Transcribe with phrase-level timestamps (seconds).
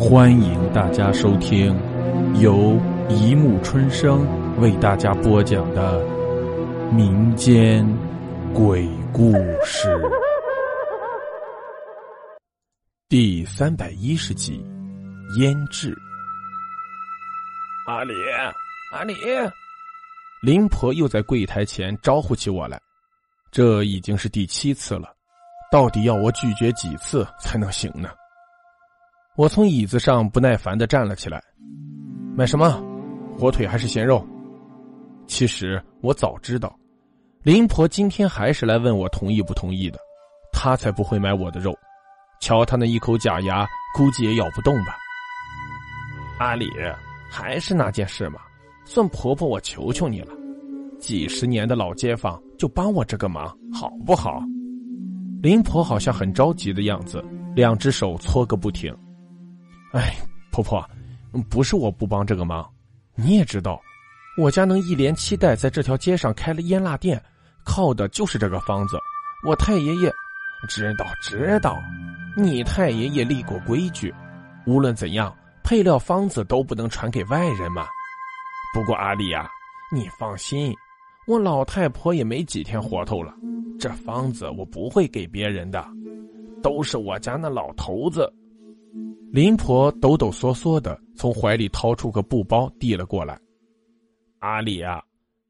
[0.00, 1.78] 欢迎大家收听
[2.40, 4.26] 由一木春生
[4.58, 6.02] 为大家播讲的
[6.90, 7.86] 民间
[8.54, 9.94] 鬼故事
[13.10, 14.64] 第三百一十集
[15.38, 15.94] 《腌制》。
[17.86, 18.14] 阿里，
[18.94, 19.14] 阿里，
[20.40, 22.80] 林婆又在柜台前招呼起我来，
[23.50, 25.12] 这已经是第七次了，
[25.70, 28.08] 到底要我拒绝几次才能行呢？
[29.40, 31.42] 我从椅子上不耐烦的站了起来，
[32.36, 32.78] 买什么？
[33.38, 34.22] 火腿还是咸肉？
[35.26, 36.78] 其实我早知道，
[37.42, 39.98] 林婆今天还是来问我同意不同意的，
[40.52, 41.74] 她才不会买我的肉。
[42.42, 43.66] 瞧她那一口假牙，
[43.96, 44.94] 估计也咬不动吧。
[46.38, 46.68] 阿里，
[47.30, 48.40] 还是那件事嘛，
[48.84, 50.34] 算婆婆我求求你了，
[50.98, 54.42] 几十年的老街坊，就帮我这个忙，好不好？
[55.40, 57.24] 林婆好像很着急的样子，
[57.56, 58.94] 两只手搓个不停。
[59.92, 60.16] 哎，
[60.52, 60.88] 婆婆，
[61.48, 62.68] 不是我不帮这个忙，
[63.16, 63.80] 你也知道，
[64.38, 67.20] 我家能一连七代在这条街上开了腌腊店，
[67.64, 68.96] 靠的就是这个方子。
[69.44, 70.12] 我太爷爷
[70.68, 71.76] 知道知道，
[72.36, 74.14] 你太爷爷立过规矩，
[74.66, 77.86] 无论怎样，配料方子都不能传给外人嘛。
[78.72, 79.50] 不过阿丽呀，
[79.90, 80.72] 你放心，
[81.26, 83.34] 我老太婆也没几天活头了，
[83.78, 85.84] 这方子我不会给别人的，
[86.62, 88.32] 都是我家那老头子。
[89.32, 93.38] 林婆抖抖嗦嗦的从怀里掏出个布包递了过来。
[94.40, 95.00] 阿里啊，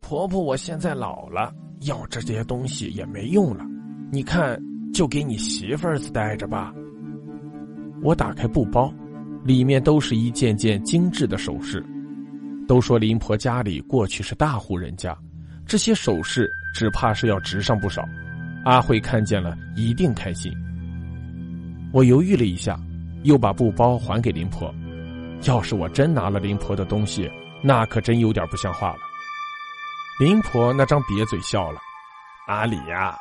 [0.00, 3.64] 婆婆我现在老了，要这些东西也没用了，
[4.10, 4.60] 你看
[4.92, 6.74] 就给你媳妇儿子带着吧。
[8.02, 8.92] 我打开布包，
[9.44, 11.82] 里面都是一件件精致的首饰。
[12.68, 15.16] 都说林婆家里过去是大户人家，
[15.64, 18.04] 这些首饰只怕是要值上不少。
[18.64, 20.52] 阿慧看见了一定开心。
[21.92, 22.78] 我犹豫了一下。
[23.24, 24.72] 又把布包还给林婆，
[25.46, 27.30] 要是我真拿了林婆的东西，
[27.62, 28.98] 那可真有点不像话了。
[30.20, 31.80] 林婆那张瘪嘴笑了
[32.46, 33.16] ：“阿里呀，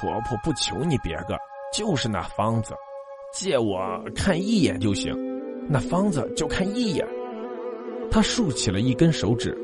[0.00, 1.38] 婆婆不求你别个，
[1.72, 2.74] 就是那方子，
[3.32, 5.14] 借我看一眼就行。
[5.68, 7.06] 那方子就看一眼。”
[8.10, 9.56] 她竖起了一根手指：“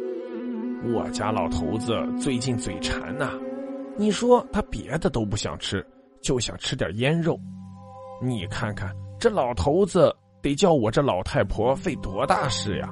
[0.95, 3.33] 我家老头子最近嘴馋呐，
[3.99, 5.87] 你说他别的都不想吃，
[6.23, 7.39] 就想吃点腌肉。
[8.23, 10.11] 你看看。”这老头子
[10.41, 12.89] 得叫我这老太婆费多大事呀！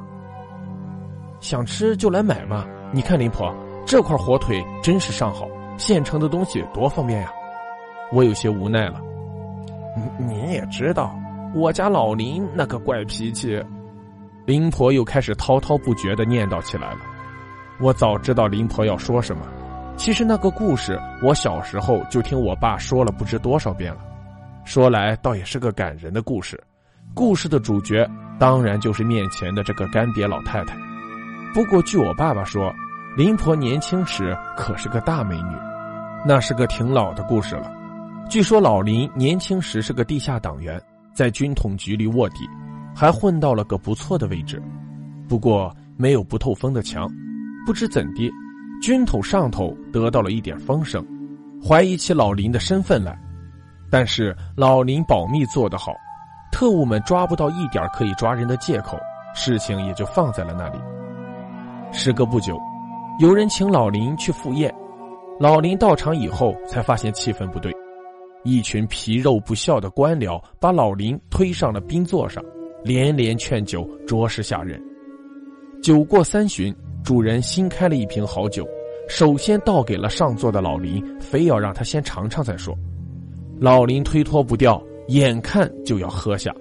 [1.41, 2.67] 想吃就来买嘛！
[2.93, 3.51] 你看林婆
[3.87, 7.33] 这块火腿真是上好，现成的东西多方便呀！
[8.13, 9.01] 我有些无奈了。
[10.19, 11.19] 你也知道
[11.55, 13.65] 我家老林那个怪脾气，
[14.45, 16.99] 林婆又开始滔滔不绝的念叨起来了。
[17.81, 19.47] 我早知道林婆要说什么，
[19.97, 24.01] 其实那个故事我小时候就听我爸说了不知多少遍了。
[24.69, 26.63] 说来倒也是个感人的故事，
[27.15, 28.07] 故事的主角
[28.39, 30.77] 当然就是面前的这个干瘪老太太。
[31.55, 32.71] 不过据我爸爸说，
[33.17, 35.57] 林婆年轻时可是个大美女，
[36.27, 37.73] 那是个挺老的故事了。
[38.29, 40.79] 据说老林年轻时是个地下党员，
[41.15, 42.47] 在军统局里卧底，
[42.95, 44.63] 还混到了个不错的位置。
[45.27, 47.11] 不过没有不透风的墙，
[47.65, 48.31] 不知怎的，
[48.83, 51.03] 军统上头得到了一点风声，
[51.67, 53.19] 怀疑起老林的身份来。
[53.91, 55.93] 但是老林保密做得好，
[56.53, 58.99] 特务们抓不到一点可以抓人的借口，
[59.35, 60.79] 事情也就放在了那里。
[61.91, 62.59] 时隔不久，
[63.19, 64.75] 有人请老林去赴宴，
[65.41, 67.73] 老林到场以后才发现气氛不对，
[68.45, 72.45] 一群皮肉不孝的官僚把老林推上了宾座上，
[72.85, 74.79] 连连劝酒，着实吓人。
[75.83, 78.69] 酒过三巡，主人新开了一瓶好酒，
[79.09, 82.77] 首先倒给了上座的老林，非要让他先尝尝再说。
[83.61, 86.53] 老林推脱不掉，眼看就要喝下。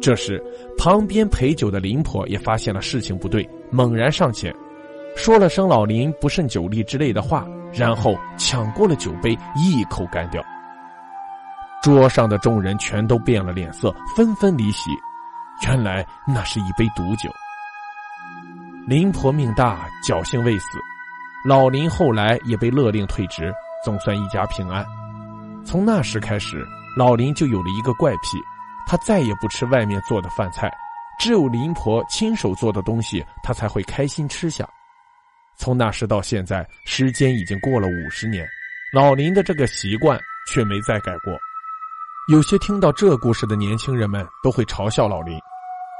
[0.00, 0.42] 这时，
[0.76, 4.54] 旁边陪酒的林婆也发现了事情不对，猛然上前，
[5.16, 10.42] 说了声“老林不胜酒力”之类的话，然后抢过了酒杯，一口干掉。
[11.82, 14.90] 桌上的众人全都变了脸色，纷纷离席。
[15.66, 17.30] 原来那是一杯毒酒。
[18.86, 20.66] 林婆命大，侥幸未死。
[21.46, 23.52] 老林后来也被勒令退职，
[23.84, 24.84] 总算一家平安。
[25.64, 26.66] 从那时开始，
[26.96, 28.38] 老林就有了一个怪癖，
[28.86, 30.70] 他再也不吃外面做的饭菜，
[31.18, 34.68] 只有林婆亲手做的东西，他才会开心吃下。
[35.56, 38.46] 从那时到现在，时间已经过了五十年，
[38.92, 40.18] 老林的这个习惯
[40.52, 41.32] 却没再改过。
[42.28, 45.38] 有些听到这故事的年轻人们都会嘲笑老林，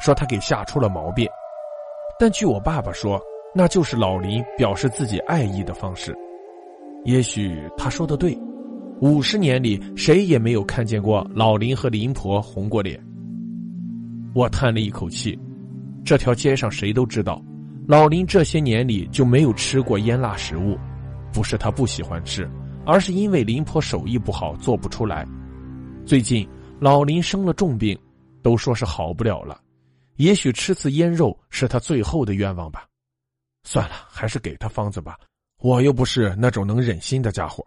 [0.04, 1.28] 说他给吓出了毛病。
[2.18, 3.20] 但据我爸爸说，
[3.54, 6.14] 那就是老林表示自己爱意的方式。
[7.04, 8.36] 也许他说的对。
[9.02, 13.04] 五十年里，谁也没有看见过老林和林婆红过脸。
[14.32, 15.36] 我叹了一口气。
[16.04, 17.42] 这条街上谁都知道，
[17.88, 20.78] 老林这些年里就没有吃过腌辣食物，
[21.32, 22.48] 不是他不喜欢吃，
[22.86, 25.26] 而是因为林婆手艺不好做不出来。
[26.06, 26.48] 最近
[26.78, 27.98] 老林生了重病，
[28.40, 29.60] 都说是好不了了。
[30.14, 32.86] 也许吃次腌肉是他最后的愿望吧。
[33.64, 35.18] 算了，还是给他方子吧。
[35.58, 37.66] 我又不是那种能忍心的家伙。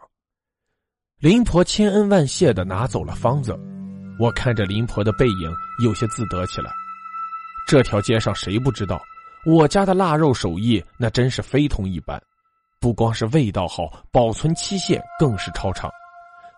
[1.21, 3.57] 林婆千恩万谢的拿走了方子，
[4.19, 5.49] 我看着林婆的背影，
[5.81, 6.69] 有些自得起来。
[7.65, 9.01] 这条街上谁不知道
[9.45, 12.21] 我家的腊肉手艺那真是非同一般，
[12.81, 15.89] 不光是味道好，保存期限更是超长。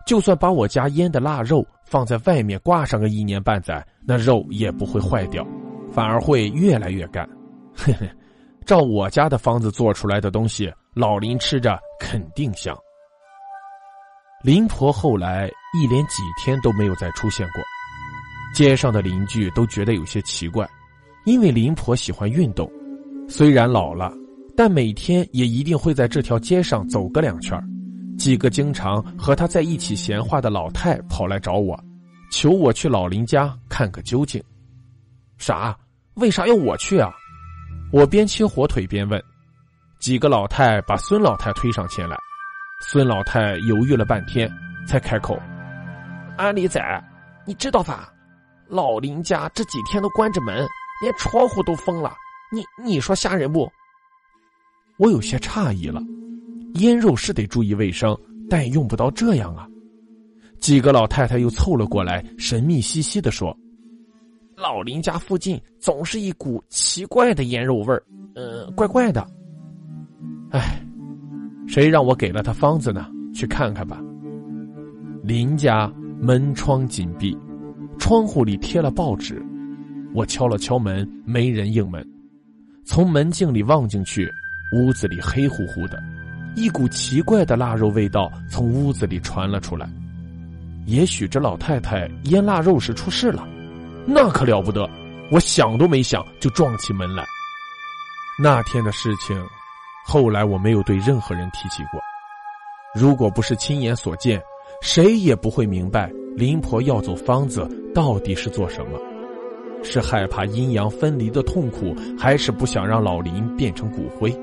[0.04, 5.46] 就算把我家腌的腊肉放在外面挂上个一年半载，那肉也不会坏掉，
[5.92, 7.26] 反而会越来越干。
[7.76, 8.10] 嘿嘿，
[8.66, 12.76] 照我家的方子做出来的东西，老林吃着肯定香。
[14.44, 17.60] 林婆后来一连几天都没有再出现过，
[18.54, 20.68] 街上的邻居都觉得有些奇怪，
[21.24, 22.70] 因为林婆喜欢运动，
[23.28, 24.12] 虽然老了，
[24.56, 27.60] 但每天也一定会在这条街上走个两圈。
[28.16, 31.76] 几个经常和他在一起闲话的老太跑来找我，
[32.30, 34.40] 求我去老林家看个究竟。
[35.36, 35.76] 啥？
[36.14, 37.12] 为啥要我去啊？
[37.92, 39.20] 我边切火腿边问。
[39.98, 42.16] 几个老太把孙老太推上前来，
[42.80, 44.48] 孙老太犹豫了半天，
[44.86, 45.36] 才开口
[46.38, 46.80] ：“安里仔，
[47.44, 48.12] 你知道吧？
[48.68, 50.64] 老林家这几天都关着门，
[51.02, 52.14] 连窗户都封了。
[52.52, 53.70] 你你说吓人不？”
[54.96, 56.00] 我有些诧异了。
[56.74, 58.16] 腌肉是得注意卫生，
[58.48, 59.66] 但用不到这样啊！
[60.60, 63.56] 几个老太太又凑了过来，神秘兮兮的说
[64.54, 68.02] ：“老林家附近总是一股奇怪的腌肉味儿，
[68.36, 69.26] 呃，怪怪的。”
[70.52, 70.80] 哎，
[71.68, 73.06] 谁让我给了他方子呢？
[73.34, 74.00] 去看看吧。
[75.22, 77.36] 林家门窗紧闭，
[77.98, 79.40] 窗户里贴了报纸。
[80.14, 82.04] 我敲了敲门，没人应门。
[82.84, 84.28] 从门镜里望进去，
[84.74, 86.02] 屋子里黑乎乎的。
[86.56, 89.88] 一股奇怪的腊肉味道从屋子里传了出来，
[90.86, 93.46] 也许这老太太腌腊肉时出事了，
[94.06, 94.88] 那可了不得！
[95.30, 97.24] 我想都没想就撞起门来。
[98.42, 99.36] 那天的事情，
[100.08, 102.00] 后来我没有对任何人提起过。
[102.94, 104.42] 如果不是亲眼所见，
[104.80, 108.98] 谁也不会明白林婆要走方子到底是做什么，
[109.82, 114.34] 是害怕阴阳分离的痛苦，还是不想让老林变成骨灰？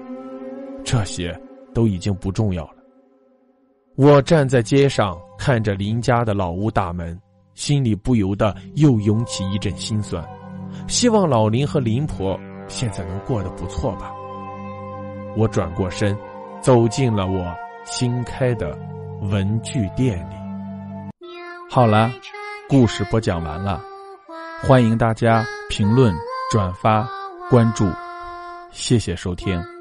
[0.84, 1.36] 这些。
[1.74, 2.76] 都已经不重要了。
[3.98, 7.20] 我站在街上，看着林家的老屋大门，
[7.54, 10.26] 心里不由得又涌起一阵心酸。
[10.88, 12.40] 希望老林和林婆
[12.70, 14.14] 现在能过得不错吧。
[15.36, 16.18] 我转过身，
[16.62, 17.54] 走进了我
[17.84, 18.78] 新开的
[19.22, 20.36] 文具店里。
[21.70, 22.12] 好了，
[22.70, 23.82] 故事播讲完了，
[24.62, 26.14] 欢迎大家评论、
[26.52, 27.08] 转发、
[27.50, 27.86] 关注，
[28.72, 29.75] 谢谢收听。